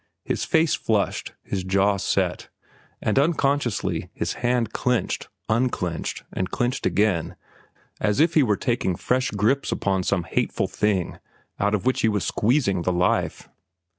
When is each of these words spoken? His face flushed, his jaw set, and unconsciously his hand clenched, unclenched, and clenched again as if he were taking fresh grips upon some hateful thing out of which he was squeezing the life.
His 0.25 0.45
face 0.45 0.73
flushed, 0.73 1.33
his 1.43 1.63
jaw 1.63 1.97
set, 1.97 2.49
and 3.03 3.19
unconsciously 3.19 4.09
his 4.15 4.33
hand 4.41 4.73
clenched, 4.73 5.29
unclenched, 5.47 6.23
and 6.33 6.49
clenched 6.49 6.87
again 6.87 7.35
as 7.99 8.19
if 8.19 8.33
he 8.33 8.41
were 8.41 8.57
taking 8.57 8.95
fresh 8.95 9.29
grips 9.29 9.71
upon 9.71 10.01
some 10.01 10.23
hateful 10.23 10.67
thing 10.67 11.19
out 11.59 11.75
of 11.75 11.85
which 11.85 12.01
he 12.01 12.09
was 12.09 12.23
squeezing 12.25 12.81
the 12.81 12.91
life. 12.91 13.47